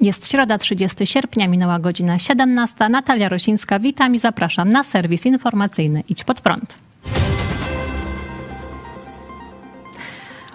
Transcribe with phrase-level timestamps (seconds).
[0.00, 2.88] Jest środa 30 sierpnia, minęła godzina 17.
[2.88, 6.74] Natalia Rosińska, witam i zapraszam na serwis informacyjny Idź Pod Prąd.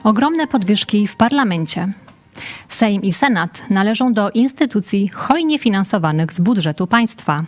[0.04, 1.88] Ogromne podwyżki w parlamencie.
[2.70, 7.44] Sejm i Senat należą do instytucji hojnie finansowanych z budżetu państwa.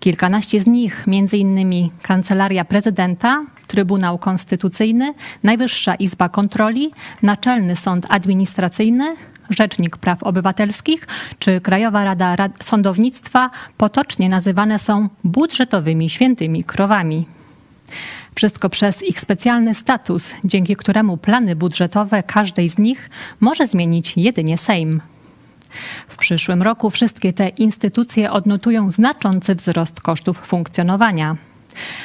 [0.00, 1.90] Kilkanaście z nich, m.in.
[2.02, 6.90] Kancelaria Prezydenta, Trybunał Konstytucyjny, Najwyższa Izba Kontroli,
[7.22, 9.16] Naczelny Sąd Administracyjny,
[9.50, 11.06] Rzecznik Praw Obywatelskich
[11.38, 17.26] czy Krajowa Rada Sądownictwa potocznie nazywane są budżetowymi świętymi krowami.
[18.34, 24.58] Wszystko przez ich specjalny status, dzięki któremu plany budżetowe każdej z nich może zmienić jedynie
[24.58, 25.00] Sejm.
[26.08, 31.36] W przyszłym roku wszystkie te instytucje odnotują znaczący wzrost kosztów funkcjonowania.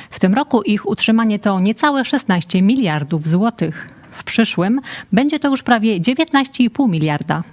[0.09, 3.92] W tym roku ich utrzymanie to niecałe 16 miliardów złotych.
[4.13, 7.43] W przyszłym będzie to już prawie 19,5 miliarda.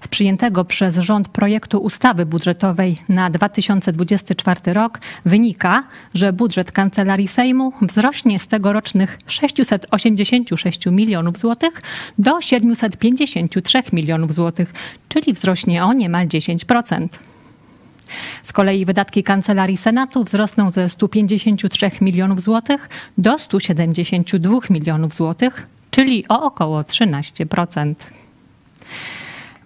[0.00, 7.72] Z przyjętego przez rząd projektu ustawy budżetowej na 2024 rok wynika, że budżet Kancelarii Sejmu
[7.82, 11.82] wzrośnie z tegorocznych 686 milionów złotych
[12.18, 14.72] do 753 milionów złotych,
[15.08, 17.08] czyli wzrośnie o niemal 10%.
[18.42, 26.24] Z kolei wydatki Kancelarii Senatu wzrosną ze 153 milionów złotych do 172 milionów złotych, czyli
[26.28, 27.94] o około 13%.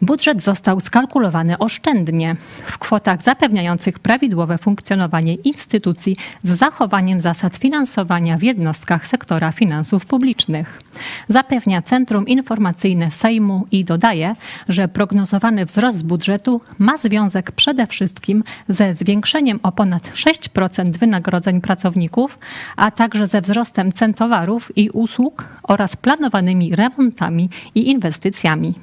[0.02, 8.42] Budżet został skalkulowany oszczędnie w kwotach zapewniających prawidłowe funkcjonowanie instytucji z zachowaniem zasad finansowania w
[8.42, 10.80] jednostkach sektora finansów publicznych.
[11.28, 14.36] Zapewnia Centrum Informacyjne Sejmu i dodaje,
[14.68, 22.38] że prognozowany wzrost budżetu ma związek przede wszystkim ze zwiększeniem o ponad 6% wynagrodzeń pracowników,
[22.76, 28.74] a także ze wzrostem cen towarów i usług oraz planowanymi remontami i inwestycjami.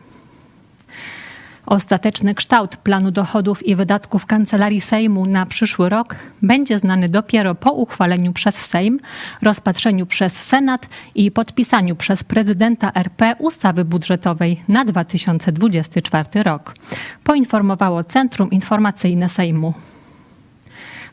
[1.66, 7.72] Ostateczny kształt planu dochodów i wydatków Kancelarii Sejmu na przyszły rok będzie znany dopiero po
[7.72, 9.00] uchwaleniu przez Sejm,
[9.41, 16.75] rozpatrzeniu przez Senat i podpisaniu przez prezydenta RP ustawy budżetowej na 2024 rok,
[17.23, 19.73] poinformowało Centrum Informacyjne Sejmu.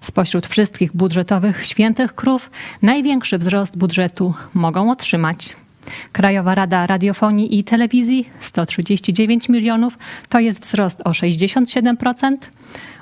[0.00, 2.50] Spośród wszystkich budżetowych świętych krów
[2.82, 5.56] największy wzrost budżetu mogą otrzymać
[6.12, 9.98] Krajowa Rada Radiofonii i Telewizji 139 milionów,
[10.28, 12.36] to jest wzrost o 67%.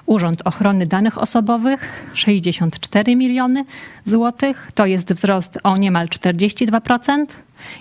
[0.07, 3.65] Urząd Ochrony Danych Osobowych 64 miliony
[4.05, 7.25] złotych, to jest wzrost o niemal 42%.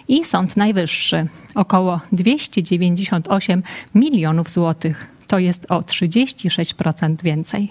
[0.07, 3.63] I Sąd Najwyższy około 298
[3.96, 7.69] milionów złotych, to jest o 36% więcej.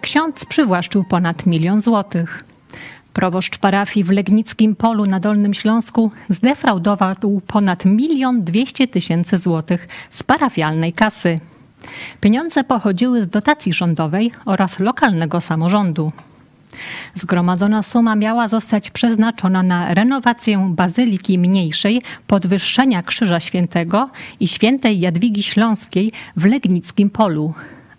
[0.00, 2.44] Ksiądz przywłaszczył ponad milion złotych.
[3.18, 7.14] Proboszcz parafii w Legnickim Polu na Dolnym Śląsku zdefraudował
[7.46, 11.38] ponad milion dwieście tysięcy złotych z parafialnej kasy.
[12.20, 16.12] Pieniądze pochodziły z dotacji rządowej oraz lokalnego samorządu.
[17.14, 25.42] Zgromadzona suma miała zostać przeznaczona na renowację bazyliki mniejszej, podwyższenia Krzyża Świętego i świętej Jadwigi
[25.42, 27.52] Śląskiej w Legnickim Polu,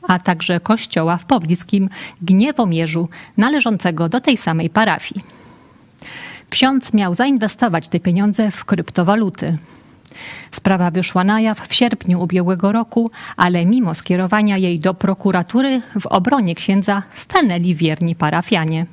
[0.10, 1.90] a także kościoła w pobliskim
[2.22, 5.22] Gniewomierzu, należącego do tej samej parafii.
[6.50, 9.58] Ksiądz miał zainwestować te pieniądze w kryptowaluty.
[10.52, 16.06] Sprawa wyszła na jaw w sierpniu ubiegłego roku, ale mimo skierowania jej do prokuratury w
[16.06, 18.86] obronie księdza stanęli wierni parafianie.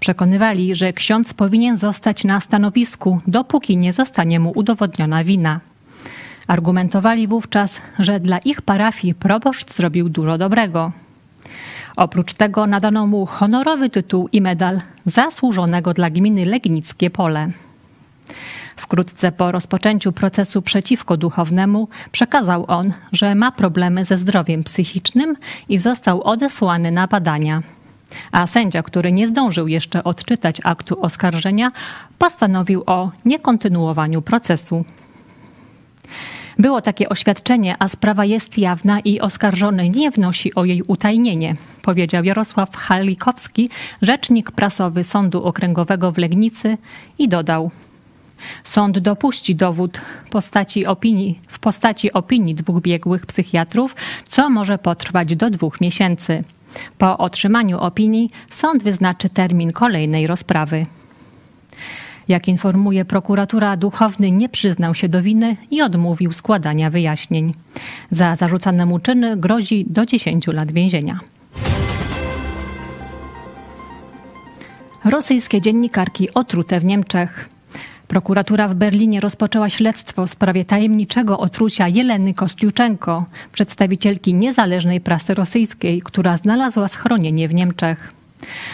[0.00, 5.60] Przekonywali, że ksiądz powinien zostać na stanowisku, dopóki nie zostanie mu udowodniona wina.
[6.52, 10.92] Argumentowali wówczas, że dla ich parafii proboszcz zrobił dużo dobrego.
[11.96, 17.50] Oprócz tego nadano mu honorowy tytuł i medal zasłużonego dla gminy Legnickie Pole.
[18.76, 25.36] Wkrótce po rozpoczęciu procesu przeciwko duchownemu przekazał on, że ma problemy ze zdrowiem psychicznym
[25.68, 27.62] i został odesłany na badania.
[28.32, 31.72] A sędzia, który nie zdążył jeszcze odczytać aktu oskarżenia,
[32.18, 34.84] postanowił o niekontynuowaniu procesu.
[36.62, 42.24] Było takie oświadczenie, a sprawa jest jawna i oskarżony nie wnosi o jej utajnienie, powiedział
[42.24, 43.70] Jarosław Halikowski,
[44.02, 46.78] rzecznik prasowy Sądu Okręgowego w Legnicy
[47.18, 47.70] i dodał:
[48.64, 50.00] Sąd dopuści dowód
[50.30, 53.94] postaci opinii, w postaci opinii dwóch biegłych psychiatrów,
[54.28, 56.44] co może potrwać do dwóch miesięcy.
[56.98, 60.86] Po otrzymaniu opinii sąd wyznaczy termin kolejnej rozprawy.
[62.28, 67.52] Jak informuje prokuratura, duchowny nie przyznał się do winy i odmówił składania wyjaśnień.
[68.10, 71.20] Za zarzucane mu czyny grozi do 10 lat więzienia.
[75.04, 77.48] Rosyjskie dziennikarki otrute w Niemczech.
[78.08, 86.02] Prokuratura w Berlinie rozpoczęła śledztwo w sprawie tajemniczego otrucia Jeleny Kostiuczenko, przedstawicielki niezależnej prasy rosyjskiej,
[86.02, 88.21] która znalazła schronienie w Niemczech.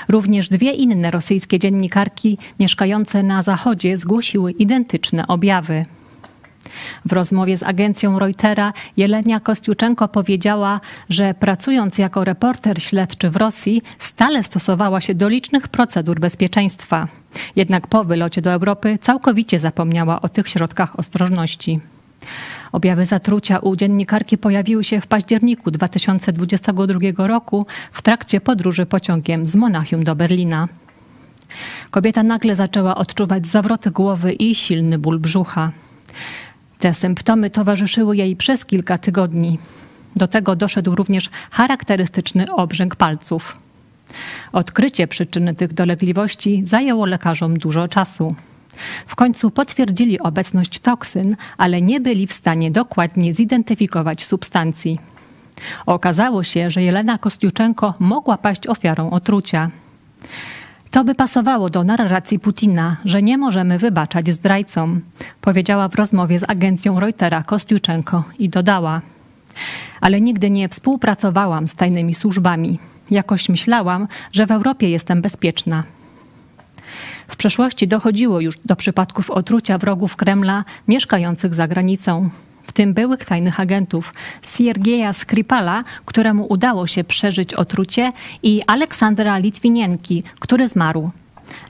[0.09, 5.85] Również dwie inne rosyjskie dziennikarki mieszkające na Zachodzie zgłosiły identyczne objawy.
[7.05, 13.83] W rozmowie z agencją Reutera Jelenia Kostiuczenko powiedziała, że pracując jako reporter śledczy w Rosji
[13.99, 17.09] stale stosowała się do licznych procedur bezpieczeństwa.
[17.57, 21.81] Jednak po wylocie do Europy całkowicie zapomniała o tych środkach ostrożności.
[22.73, 29.57] Objawy zatrucia u dziennikarki pojawiły się w październiku 2022 roku w trakcie podróży pociągiem z
[29.57, 30.69] Monachium do Berlina.
[31.91, 35.73] Kobieta nagle zaczęła odczuwać zawroty głowy i silny ból brzucha.
[36.79, 39.59] Te symptomy towarzyszyły jej przez kilka tygodni.
[40.17, 43.57] Do tego doszedł również charakterystyczny obrzęk palców.
[44.53, 48.35] Odkrycie przyczyny tych dolegliwości zajęło lekarzom dużo czasu.
[49.07, 54.99] W końcu potwierdzili obecność toksyn, ale nie byli w stanie dokładnie zidentyfikować substancji.
[55.87, 59.71] Okazało się, że Jelena Kostiuczenko mogła paść ofiarą otrucia.
[60.91, 65.01] To by pasowało do narracji Putina, że nie możemy wybaczać zdrajcom,
[65.41, 69.01] powiedziała w rozmowie z agencją Reutera Kostiuczenko i dodała.
[70.01, 72.79] Ale nigdy nie współpracowałam z tajnymi służbami.
[73.11, 75.85] Jakoś myślałam, że w Europie jestem bezpieczna.
[77.29, 82.31] W przeszłości dochodziło już do przypadków otrucia wrogów Kremla mieszkających za granicą
[82.63, 90.23] w tym byłych tajnych agentów Siergieja Skripala, któremu udało się przeżyć otrucie, i Aleksandra Litwinienki,
[90.41, 91.11] który zmarł.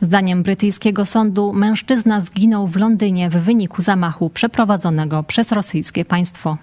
[0.00, 6.56] Zdaniem brytyjskiego sądu mężczyzna zginął w Londynie w wyniku zamachu przeprowadzonego przez rosyjskie państwo.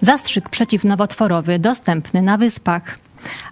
[0.00, 2.98] Zastrzyk przeciwnowotworowy dostępny na wyspach.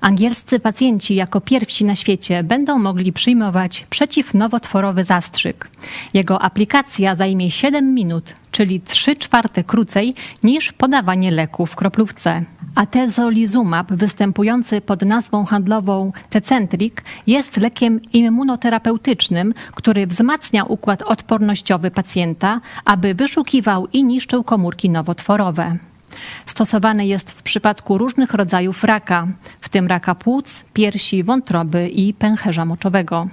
[0.01, 5.71] Angielscy pacjenci jako pierwsi na świecie będą mogli przyjmować przeciwnowotworowy zastrzyk.
[6.15, 12.45] Jego aplikacja zajmie 7 minut, czyli 3 czwarte krócej niż podawanie leku w kroplówce.
[12.75, 23.15] Atezolizumab, występujący pod nazwą handlową Tecentriq, jest lekiem immunoterapeutycznym, który wzmacnia układ odpornościowy pacjenta, aby
[23.15, 25.77] wyszukiwał i niszczył komórki nowotworowe.
[26.47, 29.27] Stosowany jest w przypadku różnych rodzajów raka,
[29.71, 33.29] tym raka płuc, piersi, wątroby i pęcherza moczowego.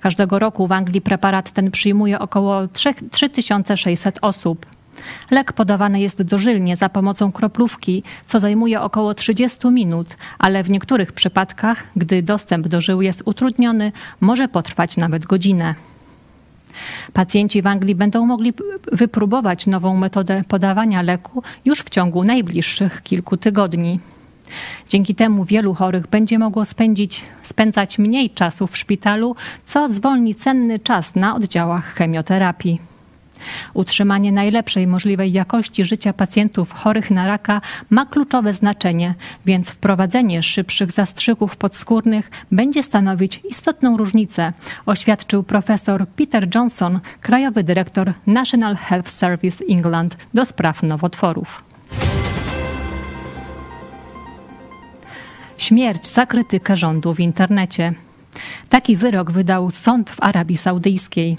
[0.00, 2.68] Każdego roku w Anglii preparat ten przyjmuje około
[3.12, 4.66] 3600 osób.
[5.30, 11.12] Lek podawany jest dożylnie za pomocą kroplówki, co zajmuje około 30 minut, ale w niektórych
[11.12, 15.74] przypadkach, gdy dostęp do żył jest utrudniony, może potrwać nawet godzinę.
[17.12, 18.52] Pacjenci w Anglii będą mogli
[18.92, 24.00] wypróbować nową metodę podawania leku już w ciągu najbliższych kilku tygodni.
[24.88, 29.36] Dzięki temu wielu chorych będzie mogło spędzić, spędzać mniej czasu w szpitalu,
[29.66, 32.80] co zwolni cenny czas na oddziałach chemioterapii.
[33.74, 37.60] Utrzymanie najlepszej możliwej jakości życia pacjentów chorych na raka
[37.90, 39.14] ma kluczowe znaczenie,
[39.46, 44.52] więc wprowadzenie szybszych zastrzyków podskórnych będzie stanowić istotną różnicę,
[44.86, 51.67] oświadczył profesor Peter Johnson, krajowy dyrektor National Health Service England do spraw nowotworów.
[55.58, 57.92] Śmierć za krytykę rządu w internecie.
[58.68, 61.36] Taki wyrok wydał sąd w Arabii Saudyjskiej.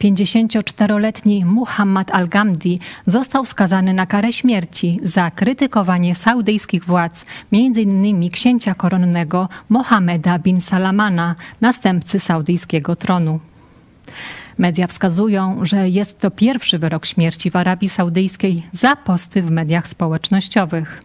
[0.00, 8.28] 54-letni Muhammad al-Gamdi został skazany na karę śmierci za krytykowanie saudyjskich władz, m.in.
[8.30, 13.40] księcia koronnego Mohameda bin Salamana, następcy saudyjskiego tronu.
[14.58, 19.88] Media wskazują, że jest to pierwszy wyrok śmierci w Arabii Saudyjskiej za posty w mediach
[19.88, 21.02] społecznościowych.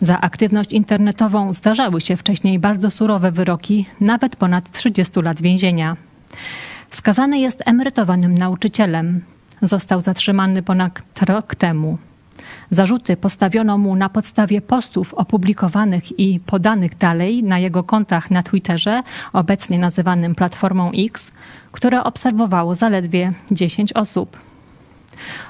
[0.00, 5.96] Za aktywność internetową zdarzały się wcześniej bardzo surowe wyroki, nawet ponad 30 lat więzienia.
[6.90, 9.20] Skazany jest emerytowanym nauczycielem.
[9.62, 11.98] Został zatrzymany ponad rok temu.
[12.70, 19.02] Zarzuty postawiono mu na podstawie postów opublikowanych i podanych dalej na jego kontach na Twitterze,
[19.32, 21.30] obecnie nazywanym Platformą X,
[21.72, 24.47] które obserwowało zaledwie 10 osób.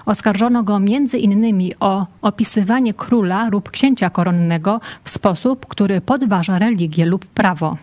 [0.06, 7.06] Oskarżono go między innymi o opisywanie króla lub księcia koronnego w sposób, który podważa religię
[7.06, 7.76] lub prawo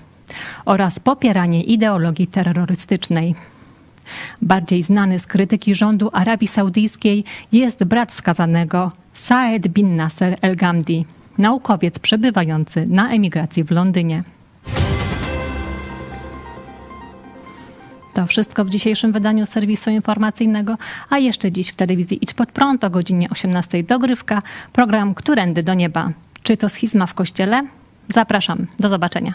[0.66, 3.36] oraz popieranie ideologii terrorystycznej.
[4.42, 11.06] Bardziej znany z krytyki rządu Arabii Saudyjskiej jest brat skazanego Saed bin Nasser El Gamdi,
[11.38, 14.24] naukowiec przebywający na emigracji w Londynie.
[18.16, 20.78] To wszystko w dzisiejszym wydaniu serwisu informacyjnego,
[21.10, 24.42] a jeszcze dziś w telewizji Idź Pod Prąd o godzinie 18 dogrywka,
[24.74, 26.10] program Którędy do Nieba.
[26.44, 27.68] Czy to schizma w Kościele?
[28.08, 29.34] Zapraszam, do zobaczenia.